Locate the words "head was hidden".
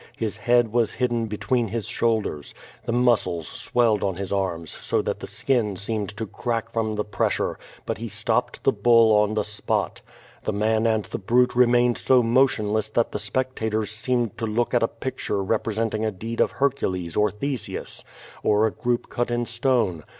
0.37-1.27